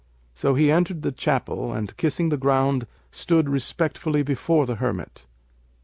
[0.33, 5.27] So he entered the chapel and, kissing the ground stood respectfully before the hermit.